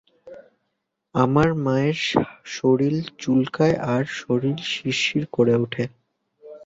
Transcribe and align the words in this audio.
আমার 1.15 1.49
মায়ের 1.65 1.99
শরীর 2.55 2.93
চুলকায় 3.17 3.75
আর 3.93 4.03
শরীর 4.19 4.57
শিরশির 4.71 5.23
করে 5.31 5.53
উঠে। 5.55 5.83